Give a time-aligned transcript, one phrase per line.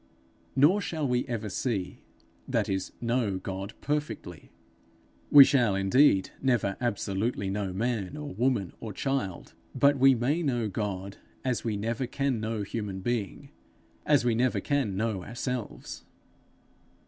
[0.55, 1.99] Nor shall we ever see,
[2.47, 4.49] that is know God perfectly.
[5.29, 10.67] We shall indeed never absolutely know man or woman or child; but we may know
[10.67, 13.49] God as we never can know human being
[14.03, 16.03] as we never can know ourselves.